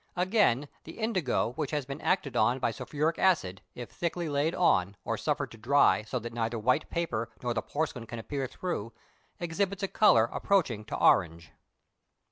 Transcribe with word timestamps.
Again, 0.15 0.67
the 0.83 0.97
indigo 0.97 1.51
which 1.51 1.69
has 1.69 1.85
been 1.85 2.01
acted 2.01 2.35
on 2.35 2.57
by 2.57 2.71
sulphuric 2.71 3.19
acid, 3.19 3.61
if 3.75 3.91
thickly 3.91 4.27
laid 4.29 4.55
on, 4.55 4.97
or 5.05 5.15
suffered 5.15 5.51
to 5.51 5.59
dry 5.59 6.01
so 6.01 6.17
that 6.17 6.33
neither 6.33 6.57
white 6.57 6.89
paper 6.89 7.29
nor 7.43 7.53
the 7.53 7.61
porcelain 7.61 8.07
can 8.07 8.17
appear 8.17 8.47
through, 8.47 8.93
exhibits 9.39 9.83
a 9.83 9.87
colour 9.87 10.25
approaching 10.33 10.85
to 10.85 10.97
orange. 10.97 11.51